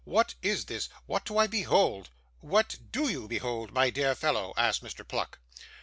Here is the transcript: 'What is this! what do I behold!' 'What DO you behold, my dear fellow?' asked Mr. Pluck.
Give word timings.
'What 0.03 0.33
is 0.41 0.65
this! 0.65 0.89
what 1.05 1.25
do 1.25 1.37
I 1.37 1.45
behold!' 1.45 2.09
'What 2.39 2.75
DO 2.91 3.07
you 3.07 3.27
behold, 3.27 3.71
my 3.71 3.91
dear 3.91 4.15
fellow?' 4.15 4.51
asked 4.57 4.83
Mr. 4.83 5.07
Pluck. 5.07 5.37